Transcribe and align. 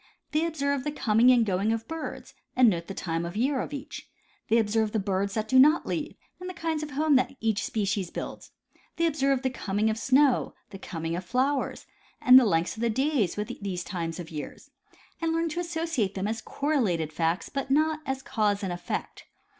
They 0.31 0.47
observe 0.47 0.83
the 0.83 0.91
coming 0.91 1.29
and 1.31 1.45
going 1.45 1.71
of 1.71 1.87
birds 1.87 2.33
and 2.55 2.71
note 2.71 2.87
the 2.87 2.95
time 2.95 3.23
of 3.23 3.33
the 3.33 3.41
year 3.41 3.61
of 3.61 3.71
each; 3.71 4.09
they 4.49 4.57
observe 4.57 4.93
the 4.93 4.99
birds 4.99 5.35
that 5.35 5.47
do 5.47 5.59
not 5.59 5.85
leave 5.85 6.15
and 6.39 6.49
the 6.49 6.55
kinds 6.55 6.81
of 6.81 6.89
homes 6.89 7.17
that 7.17 7.35
each 7.39 7.63
species 7.63 8.09
build; 8.09 8.49
they 8.95 9.05
observe 9.05 9.43
the 9.43 9.51
coming 9.51 9.91
of 9.91 9.99
snow, 9.99 10.55
the 10.71 10.79
coming 10.79 11.15
of 11.15 11.23
flowers, 11.23 11.85
and 12.19 12.39
the 12.39 12.45
length 12.45 12.75
of 12.77 12.81
the 12.81 12.89
days 12.89 13.37
with 13.37 13.51
each 13.51 13.57
of 13.59 13.63
these 13.63 13.83
times 13.83 14.19
of 14.19 14.31
year, 14.31 14.57
and 15.21 15.33
learn 15.33 15.49
to 15.49 15.59
associate 15.59 16.15
them 16.15 16.27
as 16.27 16.41
correlated 16.41 17.13
facts, 17.13 17.49
but 17.49 17.69
not 17.69 17.99
as 18.03 18.23
cause 18.23 18.63
and 18.63 18.73
effect. 18.73 19.25